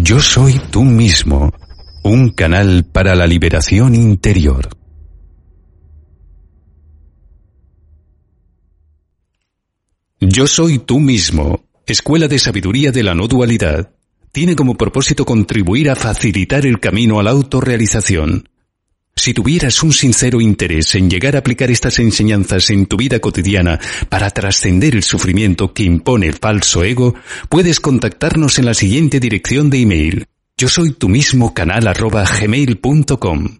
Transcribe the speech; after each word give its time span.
Yo 0.00 0.20
soy 0.20 0.60
tú 0.70 0.84
mismo, 0.84 1.52
un 2.04 2.30
canal 2.30 2.84
para 2.84 3.16
la 3.16 3.26
liberación 3.26 3.96
interior. 3.96 4.68
Yo 10.20 10.46
soy 10.46 10.78
tú 10.78 11.00
mismo, 11.00 11.64
Escuela 11.84 12.28
de 12.28 12.38
Sabiduría 12.38 12.92
de 12.92 13.02
la 13.02 13.14
No 13.14 13.26
Dualidad, 13.26 13.90
tiene 14.30 14.54
como 14.54 14.76
propósito 14.76 15.24
contribuir 15.24 15.90
a 15.90 15.96
facilitar 15.96 16.64
el 16.64 16.78
camino 16.78 17.18
a 17.18 17.24
la 17.24 17.30
autorrealización. 17.30 18.48
Si 19.18 19.34
tuvieras 19.34 19.82
un 19.82 19.92
sincero 19.92 20.40
interés 20.40 20.94
en 20.94 21.10
llegar 21.10 21.34
a 21.34 21.40
aplicar 21.40 21.72
estas 21.72 21.98
enseñanzas 21.98 22.70
en 22.70 22.86
tu 22.86 22.96
vida 22.96 23.18
cotidiana 23.18 23.80
para 24.08 24.30
trascender 24.30 24.94
el 24.94 25.02
sufrimiento 25.02 25.74
que 25.74 25.82
impone 25.82 26.28
el 26.28 26.34
falso 26.34 26.84
ego, 26.84 27.16
puedes 27.48 27.80
contactarnos 27.80 28.60
en 28.60 28.66
la 28.66 28.74
siguiente 28.74 29.18
dirección 29.18 29.70
de 29.70 29.80
email. 29.80 30.26
Yo 30.56 30.68
soy 30.68 30.92
tu 30.92 31.08
mismo 31.08 31.52
canal 31.52 31.88
arroba 31.88 32.24
gmail.com. 32.40 33.58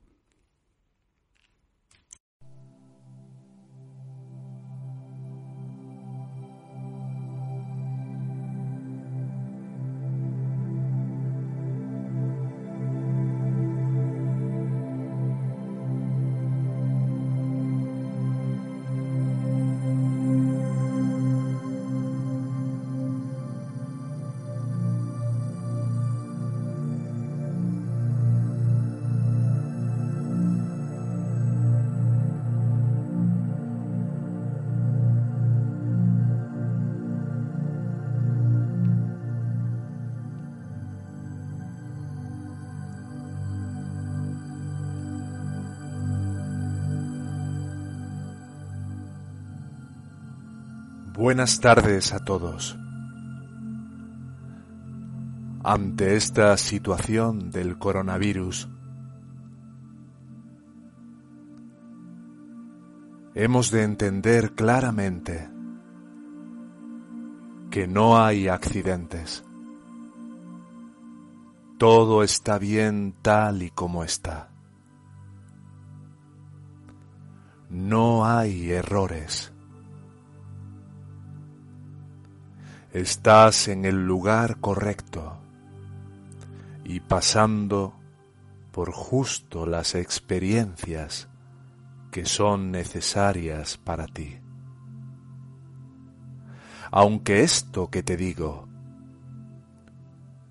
Buenas 51.28 51.60
tardes 51.60 52.14
a 52.14 52.20
todos. 52.20 52.78
Ante 55.62 56.16
esta 56.16 56.56
situación 56.56 57.50
del 57.50 57.76
coronavirus, 57.76 58.66
hemos 63.34 63.70
de 63.70 63.82
entender 63.82 64.54
claramente 64.54 65.50
que 67.70 67.86
no 67.86 68.18
hay 68.18 68.48
accidentes. 68.48 69.44
Todo 71.76 72.22
está 72.22 72.58
bien 72.58 73.14
tal 73.20 73.62
y 73.62 73.70
como 73.70 74.02
está. 74.02 74.48
No 77.68 78.24
hay 78.24 78.70
errores. 78.70 79.52
Estás 82.92 83.68
en 83.68 83.84
el 83.84 84.06
lugar 84.06 84.60
correcto 84.60 85.36
y 86.84 87.00
pasando 87.00 87.94
por 88.72 88.92
justo 88.92 89.66
las 89.66 89.94
experiencias 89.94 91.28
que 92.10 92.24
son 92.24 92.70
necesarias 92.70 93.76
para 93.76 94.06
ti. 94.06 94.38
Aunque 96.90 97.42
esto 97.42 97.90
que 97.90 98.02
te 98.02 98.16
digo 98.16 98.66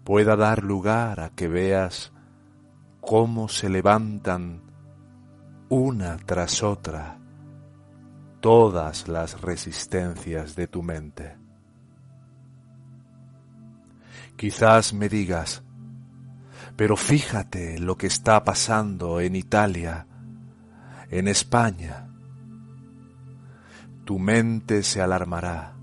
pueda 0.03 0.35
dar 0.35 0.63
lugar 0.63 1.19
a 1.19 1.31
que 1.31 1.47
veas 1.47 2.13
cómo 3.01 3.50
se 3.50 3.67
levantan 3.67 4.62
una 5.69 6.17
tras 6.17 6.62
otra 6.62 7.17
todas 8.41 9.07
las 9.07 9.41
resistencias 9.41 10.56
de 10.56 10.67
tu 10.67 10.83
mente. 10.83 11.47
Quizás 14.38 14.94
me 14.94 15.09
digas, 15.09 15.64
pero 16.75 16.96
fíjate 16.96 17.80
lo 17.80 17.98
que 17.98 18.06
está 18.06 18.44
pasando 18.44 19.20
en 19.20 19.36
Italia, 19.36 20.06
en 21.09 21.28
España. 21.28 22.08
Tu 24.06 24.20
mente 24.20 24.84
se 24.84 25.02
alarmará 25.02 25.75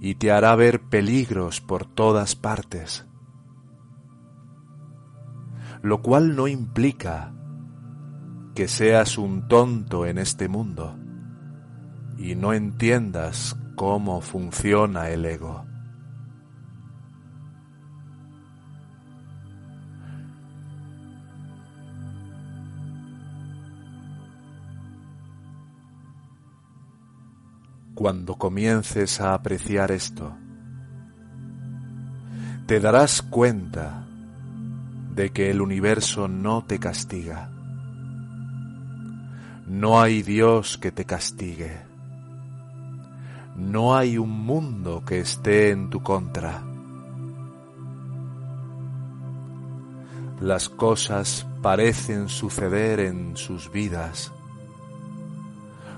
y 0.00 0.14
te 0.14 0.30
hará 0.30 0.54
ver 0.54 0.82
peligros 0.82 1.60
por 1.60 1.86
todas 1.86 2.36
partes, 2.36 3.04
lo 5.82 6.02
cual 6.02 6.36
no 6.36 6.46
implica 6.46 7.34
que 8.54 8.68
seas 8.68 9.18
un 9.18 9.48
tonto 9.48 10.06
en 10.06 10.18
este 10.18 10.46
mundo 10.46 10.96
y 12.16 12.36
no 12.36 12.52
entiendas 12.52 13.56
cómo 13.74 14.20
funciona 14.20 15.10
el 15.10 15.24
ego. 15.24 15.73
Cuando 28.04 28.34
comiences 28.34 29.18
a 29.22 29.32
apreciar 29.32 29.90
esto, 29.90 30.36
te 32.66 32.78
darás 32.78 33.22
cuenta 33.22 34.04
de 35.14 35.30
que 35.30 35.50
el 35.50 35.62
universo 35.62 36.28
no 36.28 36.66
te 36.66 36.78
castiga. 36.78 37.48
No 39.66 40.02
hay 40.02 40.20
Dios 40.20 40.76
que 40.76 40.92
te 40.92 41.06
castigue. 41.06 41.80
No 43.56 43.96
hay 43.96 44.18
un 44.18 44.38
mundo 44.38 45.02
que 45.02 45.20
esté 45.20 45.70
en 45.70 45.88
tu 45.88 46.02
contra. 46.02 46.62
Las 50.42 50.68
cosas 50.68 51.46
parecen 51.62 52.28
suceder 52.28 53.00
en 53.00 53.38
sus 53.38 53.72
vidas 53.72 54.30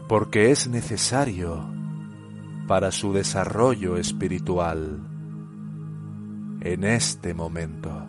porque 0.06 0.52
es 0.52 0.68
necesario 0.68 1.75
para 2.66 2.90
su 2.90 3.12
desarrollo 3.12 3.96
espiritual 3.96 5.00
en 6.60 6.84
este 6.84 7.32
momento. 7.32 8.08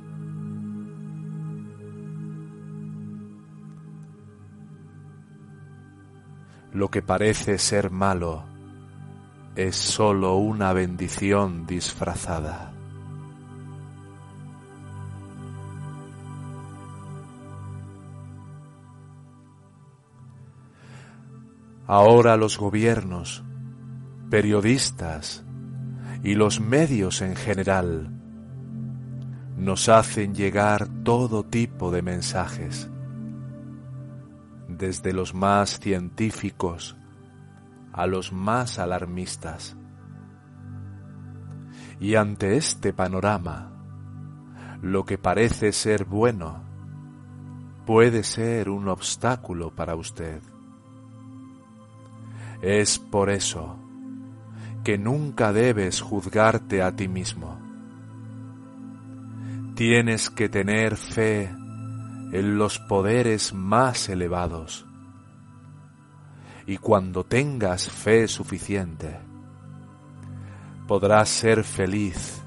Lo 6.74 6.90
que 6.90 7.02
parece 7.02 7.58
ser 7.58 7.92
malo 7.92 8.44
es 9.56 9.76
sólo 9.76 10.36
una 10.36 10.74
bendición 10.74 11.66
disfrazada. 11.66 12.74
Ahora 21.88 22.36
los 22.36 22.58
gobiernos 22.58 23.47
periodistas 24.30 25.46
y 26.24 26.36
los 26.36 26.60
medios 26.60 27.22
en 27.22 27.36
general 27.36 28.12
nos 29.56 29.90
hacen 29.90 30.36
llegar 30.36 30.88
todo 31.04 31.44
tipo 31.44 31.92
de 31.92 32.02
mensajes, 32.02 32.90
desde 34.68 35.14
los 35.14 35.34
más 35.34 35.80
científicos 35.80 36.98
a 37.94 38.06
los 38.06 38.34
más 38.34 38.80
alarmistas. 38.80 39.78
Y 42.00 42.16
ante 42.16 42.58
este 42.58 42.94
panorama, 42.94 43.72
lo 44.82 45.06
que 45.06 45.18
parece 45.18 45.72
ser 45.72 46.06
bueno 46.06 46.64
puede 47.86 48.24
ser 48.24 48.70
un 48.70 48.90
obstáculo 48.90 49.74
para 49.74 49.96
usted. 49.96 50.42
Es 52.62 53.00
por 53.00 53.30
eso 53.30 53.87
que 54.88 54.98
nunca 54.98 55.52
debes 55.52 56.00
juzgarte 56.00 56.82
a 56.82 56.96
ti 56.96 57.10
mismo. 57.10 57.60
Tienes 59.76 60.30
que 60.30 60.48
tener 60.48 60.96
fe 60.96 61.50
en 62.32 62.58
los 62.58 62.80
poderes 62.80 63.54
más 63.54 64.08
elevados. 64.08 64.86
Y 66.66 66.78
cuando 66.78 67.26
tengas 67.26 67.90
fe 67.90 68.30
suficiente, 68.30 69.20
podrás 70.88 71.28
ser 71.28 71.66
feliz 71.66 72.42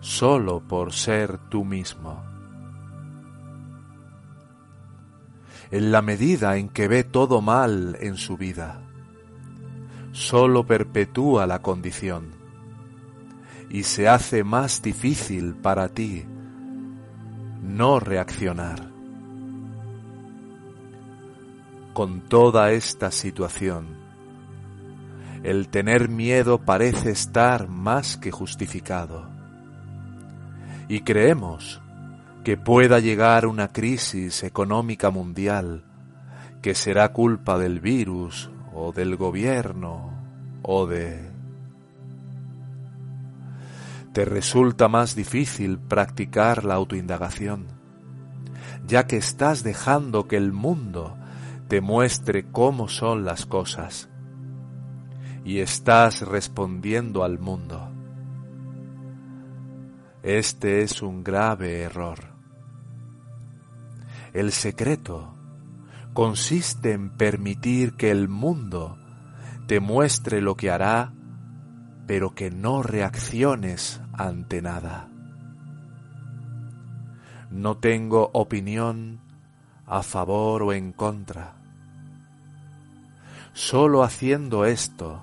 solo 0.00 0.58
por 0.58 0.92
ser 0.92 1.38
tú 1.48 1.64
mismo. 1.64 2.20
En 5.70 5.92
la 5.92 6.02
medida 6.02 6.56
en 6.56 6.68
que 6.68 6.88
ve 6.88 7.04
todo 7.04 7.40
mal 7.40 7.96
en 8.00 8.16
su 8.16 8.36
vida, 8.36 8.87
solo 10.18 10.66
perpetúa 10.66 11.46
la 11.46 11.62
condición 11.62 12.32
y 13.70 13.84
se 13.84 14.08
hace 14.08 14.42
más 14.42 14.82
difícil 14.82 15.54
para 15.54 15.90
ti 15.90 16.24
no 17.62 18.00
reaccionar. 18.00 18.90
Con 21.92 22.22
toda 22.22 22.72
esta 22.72 23.12
situación, 23.12 23.96
el 25.44 25.68
tener 25.68 26.08
miedo 26.08 26.58
parece 26.58 27.10
estar 27.10 27.68
más 27.68 28.16
que 28.16 28.32
justificado. 28.32 29.28
Y 30.88 31.00
creemos 31.00 31.80
que 32.42 32.56
pueda 32.56 32.98
llegar 32.98 33.46
una 33.46 33.68
crisis 33.68 34.42
económica 34.42 35.10
mundial 35.10 35.84
que 36.60 36.74
será 36.74 37.12
culpa 37.12 37.56
del 37.56 37.78
virus 37.78 38.50
o 38.80 38.92
del 38.92 39.16
gobierno 39.16 40.12
o 40.62 40.86
de... 40.86 41.30
Te 44.12 44.24
resulta 44.24 44.88
más 44.88 45.14
difícil 45.14 45.78
practicar 45.78 46.64
la 46.64 46.74
autoindagación, 46.74 47.66
ya 48.86 49.06
que 49.06 49.16
estás 49.16 49.62
dejando 49.62 50.28
que 50.28 50.36
el 50.36 50.52
mundo 50.52 51.16
te 51.68 51.80
muestre 51.80 52.46
cómo 52.50 52.88
son 52.88 53.24
las 53.24 53.46
cosas 53.46 54.08
y 55.44 55.58
estás 55.58 56.22
respondiendo 56.22 57.24
al 57.24 57.38
mundo. 57.38 57.90
Este 60.22 60.82
es 60.82 61.02
un 61.02 61.24
grave 61.24 61.82
error. 61.82 62.18
El 64.32 64.52
secreto 64.52 65.37
consiste 66.18 66.94
en 66.94 67.10
permitir 67.10 67.92
que 67.92 68.10
el 68.10 68.26
mundo 68.26 68.98
te 69.68 69.78
muestre 69.78 70.40
lo 70.40 70.56
que 70.56 70.68
hará, 70.68 71.12
pero 72.08 72.34
que 72.34 72.50
no 72.50 72.82
reacciones 72.82 74.00
ante 74.14 74.60
nada. 74.60 75.08
No 77.52 77.76
tengo 77.76 78.30
opinión 78.32 79.20
a 79.86 80.02
favor 80.02 80.64
o 80.64 80.72
en 80.72 80.90
contra. 80.90 81.54
Solo 83.52 84.02
haciendo 84.02 84.64
esto 84.64 85.22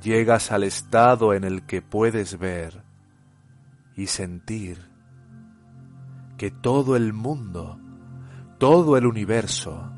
llegas 0.00 0.52
al 0.52 0.62
estado 0.62 1.34
en 1.34 1.42
el 1.42 1.66
que 1.66 1.82
puedes 1.82 2.38
ver 2.38 2.84
y 3.96 4.06
sentir 4.06 4.88
que 6.38 6.52
todo 6.52 6.94
el 6.94 7.12
mundo, 7.12 7.80
todo 8.64 8.96
el 8.96 9.04
universo, 9.04 9.90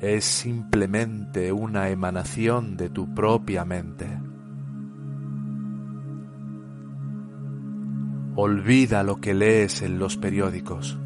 es 0.00 0.24
simplemente 0.24 1.50
una 1.50 1.88
emanación 1.88 2.76
de 2.76 2.88
tu 2.88 3.12
propia 3.12 3.64
mente. 3.64 4.06
Olvida 8.36 9.02
lo 9.02 9.20
que 9.20 9.34
lees 9.34 9.82
en 9.82 9.98
los 9.98 10.16
periódicos, 10.16 10.96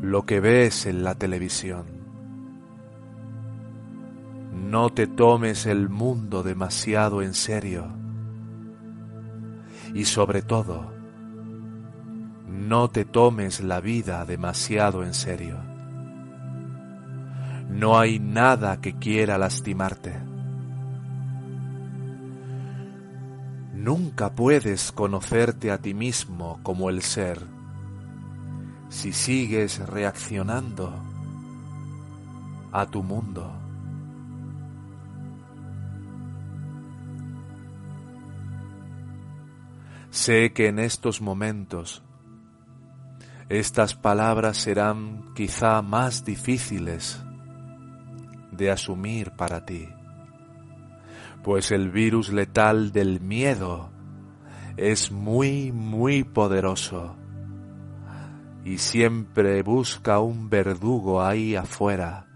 lo 0.00 0.24
que 0.24 0.38
ves 0.38 0.86
en 0.86 1.02
la 1.02 1.16
televisión 1.16 1.86
no 4.52 4.90
te 4.90 5.08
tomes 5.08 5.66
el 5.66 5.88
mundo 5.88 6.44
demasiado 6.44 7.20
en 7.20 7.34
serio. 7.34 7.88
Y 9.92 10.04
sobre 10.04 10.42
todo, 10.42 10.97
no 12.48 12.88
te 12.88 13.04
tomes 13.04 13.60
la 13.60 13.80
vida 13.80 14.24
demasiado 14.24 15.04
en 15.04 15.14
serio. 15.14 15.58
No 17.68 17.98
hay 17.98 18.18
nada 18.18 18.80
que 18.80 18.94
quiera 18.94 19.36
lastimarte. 19.36 20.14
Nunca 23.74 24.34
puedes 24.34 24.90
conocerte 24.92 25.70
a 25.70 25.78
ti 25.78 25.94
mismo 25.94 26.58
como 26.62 26.90
el 26.90 27.02
ser 27.02 27.40
si 28.88 29.12
sigues 29.12 29.78
reaccionando 29.86 30.92
a 32.72 32.86
tu 32.86 33.02
mundo. 33.02 33.52
Sé 40.10 40.52
que 40.52 40.68
en 40.68 40.78
estos 40.78 41.20
momentos 41.20 42.02
estas 43.48 43.94
palabras 43.94 44.58
serán 44.58 45.32
quizá 45.34 45.80
más 45.80 46.24
difíciles 46.24 47.22
de 48.52 48.70
asumir 48.70 49.30
para 49.32 49.64
ti, 49.64 49.88
pues 51.42 51.70
el 51.70 51.90
virus 51.90 52.30
letal 52.30 52.92
del 52.92 53.20
miedo 53.20 53.90
es 54.76 55.10
muy, 55.10 55.72
muy 55.72 56.24
poderoso 56.24 57.16
y 58.64 58.76
siempre 58.78 59.62
busca 59.62 60.18
un 60.18 60.50
verdugo 60.50 61.22
ahí 61.22 61.56
afuera, 61.56 62.26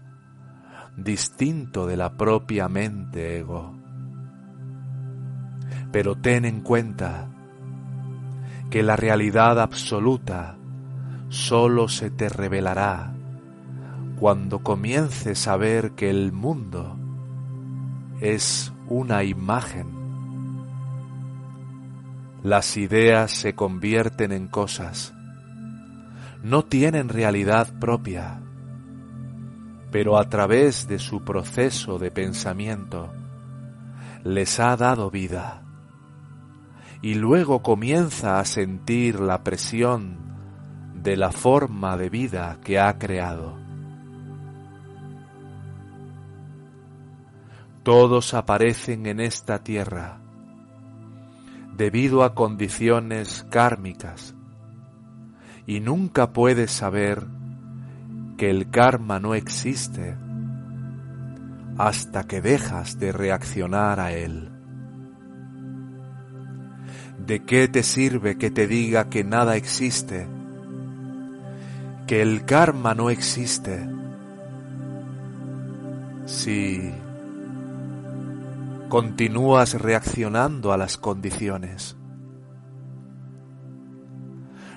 distinto 0.97 1.85
de 1.85 1.95
la 1.95 2.17
propia 2.17 2.67
mente 2.67 3.37
ego. 3.37 3.77
Pero 5.91 6.15
ten 6.15 6.45
en 6.45 6.61
cuenta 6.61 7.29
que 8.71 8.81
la 8.81 8.95
realidad 8.95 9.59
absoluta 9.59 10.57
solo 11.33 11.87
se 11.87 12.11
te 12.11 12.29
revelará 12.29 13.11
cuando 14.19 14.59
comiences 14.59 15.47
a 15.47 15.57
ver 15.57 15.93
que 15.93 16.11
el 16.11 16.31
mundo 16.31 16.95
es 18.21 18.71
una 18.87 19.23
imagen. 19.23 19.87
Las 22.43 22.77
ideas 22.77 23.31
se 23.31 23.55
convierten 23.55 24.31
en 24.31 24.47
cosas, 24.47 25.11
no 26.43 26.65
tienen 26.65 27.09
realidad 27.09 27.79
propia, 27.79 28.39
pero 29.89 30.19
a 30.19 30.29
través 30.29 30.87
de 30.87 30.99
su 30.99 31.23
proceso 31.23 31.97
de 31.97 32.11
pensamiento 32.11 33.11
les 34.23 34.59
ha 34.59 34.77
dado 34.77 35.09
vida 35.09 35.63
y 37.01 37.15
luego 37.15 37.63
comienza 37.63 38.39
a 38.39 38.45
sentir 38.45 39.19
la 39.19 39.43
presión 39.43 40.22
de 41.03 41.17
la 41.17 41.31
forma 41.33 41.97
de 41.97 42.09
vida 42.09 42.59
que 42.63 42.79
ha 42.79 42.97
creado. 42.97 43.57
Todos 47.83 48.33
aparecen 48.33 49.05
en 49.05 49.19
esta 49.19 49.59
tierra 49.59 50.21
debido 51.75 52.23
a 52.23 52.33
condiciones 52.33 53.45
kármicas 53.49 54.33
y 55.65 55.81
nunca 55.81 56.31
puedes 56.31 56.71
saber 56.71 57.27
que 58.37 58.49
el 58.49 58.69
karma 58.69 59.19
no 59.19 59.35
existe 59.35 60.15
hasta 61.77 62.23
que 62.23 62.39
dejas 62.39 62.97
de 62.97 63.11
reaccionar 63.11 63.99
a 63.99 64.13
él. 64.13 64.49
¿De 67.17 67.43
qué 67.43 67.67
te 67.67 67.83
sirve 67.83 68.37
que 68.37 68.51
te 68.51 68.67
diga 68.67 69.09
que 69.09 69.25
nada 69.25 69.57
existe? 69.57 70.27
Que 72.07 72.21
el 72.21 72.45
karma 72.45 72.93
no 72.93 73.09
existe. 73.09 73.87
Si 76.25 76.93
continúas 78.93 79.81
reaccionando 79.81 80.71
a 80.71 80.77
las 80.77 80.99
condiciones. 80.99 81.97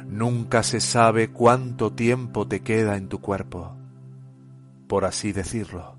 Nunca 0.09 0.63
se 0.63 0.81
sabe 0.81 1.33
cuánto 1.33 1.93
tiempo 1.93 2.49
te 2.49 2.61
queda 2.63 2.97
en 2.97 3.09
tu 3.09 3.21
cuerpo, 3.21 3.77
por 4.89 5.05
así 5.05 5.33
decirlo. 5.33 5.99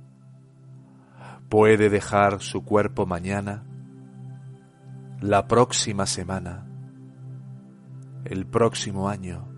Puede 1.48 1.90
dejar 1.90 2.42
su 2.42 2.66
cuerpo 2.66 3.06
mañana 3.06 3.64
la 5.22 5.48
próxima 5.48 6.08
semana, 6.08 6.66
el 8.26 8.48
próximo 8.48 9.10
año. 9.10 9.57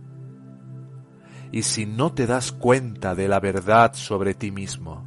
Y 1.51 1.63
si 1.63 1.85
no 1.85 2.13
te 2.13 2.27
das 2.27 2.51
cuenta 2.51 3.15
de 3.15 3.27
la 3.27 3.39
verdad 3.39 3.93
sobre 3.93 4.33
ti 4.33 4.51
mismo, 4.51 5.03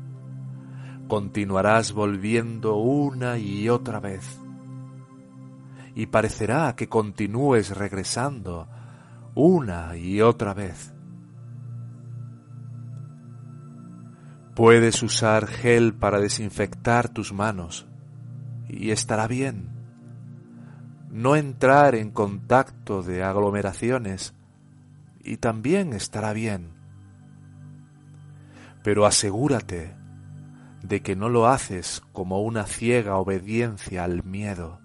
continuarás 1.09 1.93
volviendo 1.93 2.77
una 2.77 3.39
y 3.39 3.69
otra 3.69 4.01
vez. 4.01 4.41
Y 5.95 6.07
parecerá 6.07 6.75
que 6.75 6.89
continúes 6.89 7.77
regresando 7.77 8.67
una 9.35 9.97
y 9.97 10.21
otra 10.21 10.55
vez. 10.55 10.93
Puedes 14.55 15.03
usar 15.03 15.47
gel 15.47 15.95
para 15.95 16.21
desinfectar 16.21 17.09
tus 17.09 17.33
manos 17.33 17.87
y 18.69 18.91
estará 18.91 19.27
bien 19.27 19.73
no 21.13 21.37
entrar 21.37 21.95
en 21.95 22.11
contacto 22.11 23.03
de 23.03 23.23
aglomeraciones 23.23 24.35
y 25.25 25.37
también 25.39 25.93
estará 25.93 26.33
bien. 26.33 26.73
Pero 28.83 29.07
asegúrate 29.07 29.95
de 30.83 31.03
que 31.03 31.15
no 31.15 31.29
lo 31.29 31.47
haces 31.47 32.03
como 32.13 32.43
una 32.43 32.67
ciega 32.67 33.17
obediencia 33.17 34.05
al 34.05 34.25
miedo, 34.25 34.81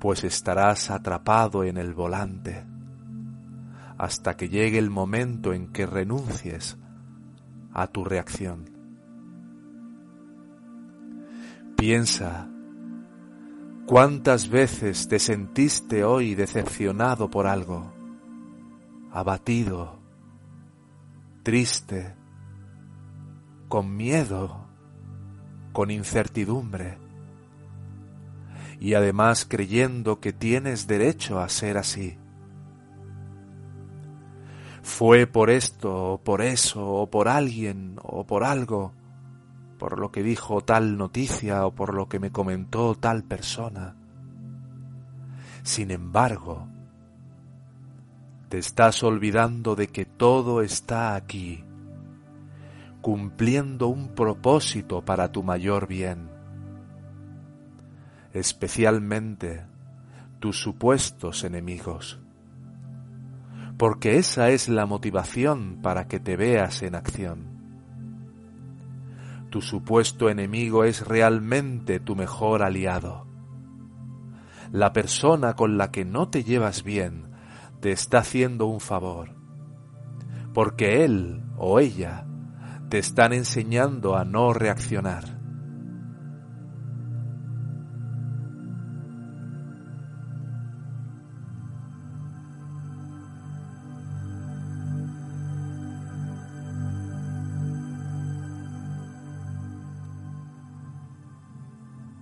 pues 0.00 0.24
estarás 0.24 0.90
atrapado 0.90 1.64
en 1.64 1.76
el 1.76 1.94
volante 1.94 2.64
hasta 3.98 4.36
que 4.36 4.48
llegue 4.48 4.78
el 4.78 4.90
momento 4.90 5.52
en 5.52 5.68
que 5.68 5.86
renuncies 5.86 6.76
a 7.72 7.86
tu 7.86 8.04
reacción. 8.04 8.64
Piensa 11.76 12.48
cuántas 13.86 14.48
veces 14.48 15.06
te 15.06 15.18
sentiste 15.18 16.02
hoy 16.04 16.34
decepcionado 16.34 17.30
por 17.30 17.46
algo, 17.46 17.92
abatido, 19.12 19.98
triste, 21.42 22.14
con 23.68 23.94
miedo, 23.94 24.66
con 25.72 25.90
incertidumbre, 25.90 26.98
y 28.80 28.94
además 28.94 29.44
creyendo 29.48 30.18
que 30.18 30.32
tienes 30.32 30.86
derecho 30.86 31.40
a 31.40 31.48
ser 31.50 31.76
así. 31.76 32.18
Fue 34.82 35.26
por 35.26 35.50
esto, 35.50 36.14
o 36.14 36.18
por 36.18 36.40
eso, 36.40 36.88
o 36.88 37.10
por 37.10 37.28
alguien, 37.28 37.96
o 38.02 38.26
por 38.26 38.44
algo, 38.44 38.92
por 39.78 39.98
lo 39.98 40.10
que 40.10 40.22
dijo 40.22 40.62
tal 40.62 40.96
noticia, 40.96 41.66
o 41.66 41.74
por 41.74 41.94
lo 41.94 42.08
que 42.08 42.18
me 42.18 42.32
comentó 42.32 42.94
tal 42.94 43.22
persona. 43.22 43.94
Sin 45.62 45.90
embargo, 45.92 46.71
te 48.52 48.58
estás 48.58 49.02
olvidando 49.02 49.76
de 49.76 49.88
que 49.88 50.04
todo 50.04 50.60
está 50.60 51.14
aquí 51.14 51.64
cumpliendo 53.00 53.88
un 53.88 54.08
propósito 54.08 55.02
para 55.06 55.32
tu 55.32 55.42
mayor 55.42 55.86
bien, 55.86 56.28
especialmente 58.34 59.64
tus 60.38 60.60
supuestos 60.60 61.44
enemigos, 61.44 62.20
porque 63.78 64.18
esa 64.18 64.50
es 64.50 64.68
la 64.68 64.84
motivación 64.84 65.78
para 65.80 66.06
que 66.06 66.20
te 66.20 66.36
veas 66.36 66.82
en 66.82 66.94
acción. 66.94 67.46
Tu 69.48 69.62
supuesto 69.62 70.28
enemigo 70.28 70.84
es 70.84 71.06
realmente 71.06 72.00
tu 72.00 72.16
mejor 72.16 72.62
aliado. 72.62 73.26
La 74.72 74.92
persona 74.92 75.54
con 75.54 75.78
la 75.78 75.90
que 75.90 76.04
no 76.04 76.28
te 76.28 76.44
llevas 76.44 76.82
bien 76.82 77.31
te 77.82 77.90
está 77.90 78.18
haciendo 78.18 78.66
un 78.66 78.78
favor, 78.78 79.34
porque 80.54 81.04
él 81.04 81.42
o 81.56 81.80
ella 81.80 82.24
te 82.88 82.98
están 82.98 83.32
enseñando 83.32 84.16
a 84.16 84.24
no 84.24 84.52
reaccionar. 84.52 85.40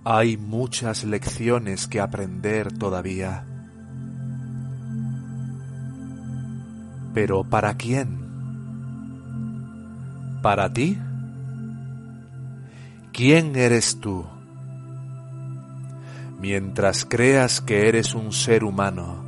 Hay 0.03 0.37
muchas 0.37 1.03
lecciones 1.03 1.87
que 1.87 2.01
aprender 2.01 2.71
todavía. 2.71 3.50
Pero 7.13 7.43
¿para 7.43 7.75
quién? 7.75 8.21
para 10.41 10.73
ti? 10.73 10.97
¿Quién 13.13 13.55
eres 13.55 13.99
tú? 13.99 14.25
Mientras 16.39 17.05
creas 17.05 17.61
que 17.61 17.87
eres 17.87 18.15
un 18.15 18.31
ser 18.31 18.63
humano 18.63 19.23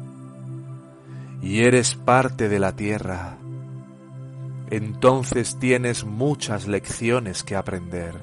y 1.42 1.60
eres 1.60 1.94
parte 1.94 2.50
de 2.50 2.60
la 2.60 2.76
tierra, 2.76 3.38
entonces 4.72 5.60
tienes 5.60 6.06
muchas 6.06 6.68
lecciones 6.68 7.44
que 7.44 7.56
aprender. 7.56 8.16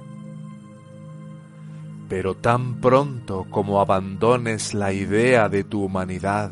Pero 2.09 2.35
tan 2.35 2.81
pronto 2.81 3.47
como 3.50 3.81
abandones 3.81 4.75
la 4.75 4.93
idea 4.93 5.49
de 5.49 5.62
tu 5.62 5.85
humanidad 5.85 6.50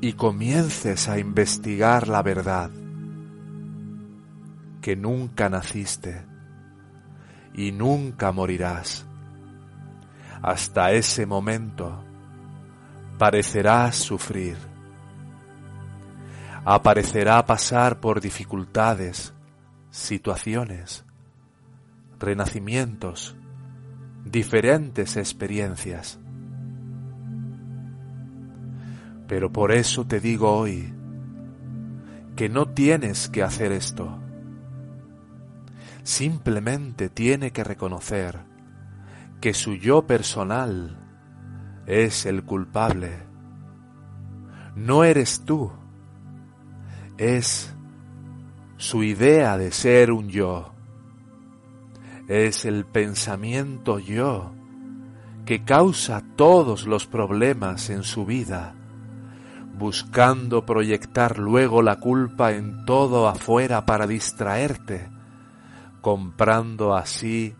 y 0.00 0.12
comiences 0.12 1.08
a 1.08 1.18
investigar 1.18 2.08
la 2.08 2.22
verdad, 2.22 2.70
que 4.80 4.96
nunca 4.96 5.48
naciste 5.48 6.24
y 7.54 7.72
nunca 7.72 8.32
morirás. 8.32 9.06
Hasta 10.42 10.92
ese 10.92 11.26
momento 11.26 12.04
parecerás 13.18 13.96
sufrir. 13.96 14.56
Aparecerá 16.64 17.44
pasar 17.46 18.00
por 18.00 18.20
dificultades, 18.20 19.32
situaciones, 19.90 21.04
renacimientos, 22.18 23.36
diferentes 24.24 25.16
experiencias. 25.16 26.18
Pero 29.26 29.52
por 29.52 29.72
eso 29.72 30.06
te 30.06 30.20
digo 30.20 30.50
hoy 30.52 30.92
que 32.36 32.48
no 32.48 32.66
tienes 32.68 33.28
que 33.28 33.42
hacer 33.42 33.72
esto 33.72 34.20
simplemente 36.06 37.08
tiene 37.08 37.50
que 37.50 37.64
reconocer 37.64 38.38
que 39.40 39.52
su 39.52 39.74
yo 39.74 40.06
personal 40.06 40.96
es 41.86 42.26
el 42.26 42.44
culpable. 42.44 43.24
No 44.76 45.02
eres 45.02 45.44
tú, 45.44 45.72
es 47.18 47.74
su 48.76 49.02
idea 49.02 49.58
de 49.58 49.72
ser 49.72 50.12
un 50.12 50.28
yo. 50.28 50.72
Es 52.28 52.64
el 52.64 52.86
pensamiento 52.86 53.98
yo 53.98 54.52
que 55.44 55.64
causa 55.64 56.22
todos 56.36 56.86
los 56.86 57.06
problemas 57.08 57.90
en 57.90 58.04
su 58.04 58.24
vida, 58.24 58.75
buscando 59.78 60.64
proyectar 60.64 61.38
luego 61.38 61.82
la 61.82 61.96
culpa 61.96 62.52
en 62.52 62.84
todo 62.84 63.28
afuera 63.28 63.86
para 63.86 64.06
distraerte 64.06 65.16
comprando 66.06 66.94
así 66.94 67.56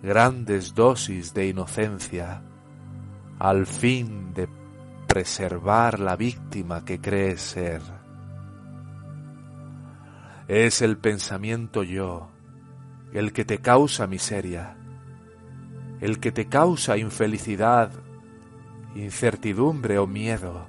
grandes 0.00 0.76
dosis 0.76 1.34
de 1.34 1.48
inocencia, 1.48 2.40
al 3.40 3.66
fin 3.66 4.32
de 4.32 4.48
preservar 5.08 5.98
la 5.98 6.14
víctima 6.14 6.84
que 6.84 7.00
crees 7.00 7.40
ser. 7.40 7.82
Es 10.46 10.82
el 10.82 10.98
pensamiento 10.98 11.82
yo 11.82 12.30
el 13.12 13.32
que 13.32 13.44
te 13.44 13.58
causa 13.58 14.06
miseria, 14.06 14.76
el 16.00 16.20
que 16.20 16.30
te 16.30 16.46
causa 16.46 16.96
infelicidad, 16.96 17.90
incertidumbre 18.94 19.98
o 19.98 20.06
miedo. 20.06 20.68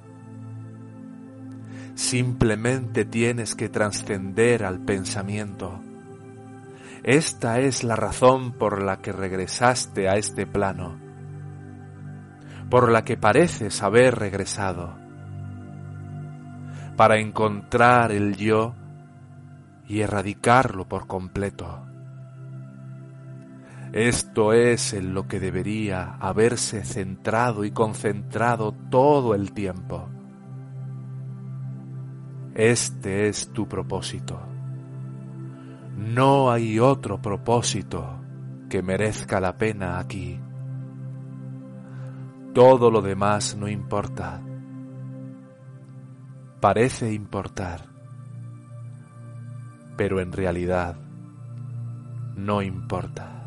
Simplemente 1.94 3.04
tienes 3.04 3.54
que 3.54 3.68
trascender 3.68 4.64
al 4.64 4.80
pensamiento 4.80 5.80
esta 7.04 7.58
es 7.58 7.82
la 7.82 7.96
razón 7.96 8.52
por 8.52 8.80
la 8.80 8.98
que 8.98 9.10
regresaste 9.10 10.08
a 10.08 10.14
este 10.14 10.46
plano, 10.46 11.00
por 12.70 12.92
la 12.92 13.02
que 13.02 13.16
pareces 13.16 13.82
haber 13.82 14.14
regresado, 14.14 14.94
para 16.96 17.18
encontrar 17.18 18.12
el 18.12 18.36
yo 18.36 18.76
y 19.88 20.02
erradicarlo 20.02 20.88
por 20.88 21.08
completo. 21.08 21.84
Esto 23.92 24.52
es 24.52 24.92
en 24.92 25.12
lo 25.12 25.26
que 25.26 25.40
debería 25.40 26.14
haberse 26.20 26.84
centrado 26.84 27.64
y 27.64 27.72
concentrado 27.72 28.76
todo 28.90 29.34
el 29.34 29.52
tiempo. 29.52 30.08
Este 32.54 33.28
es 33.28 33.48
tu 33.48 33.66
propósito. 33.66 34.38
No 35.96 36.50
hay 36.50 36.78
otro 36.78 37.22
propósito 37.22 38.20
que 38.68 38.82
merezca 38.82 39.40
la 39.40 39.56
pena 39.56 39.98
aquí. 39.98 40.38
Todo 42.52 42.90
lo 42.90 43.00
demás 43.00 43.56
no 43.56 43.68
importa. 43.68 44.42
Parece 46.60 47.12
importar, 47.12 47.86
pero 49.96 50.20
en 50.20 50.32
realidad 50.32 50.96
no 52.36 52.60
importa. 52.60 53.41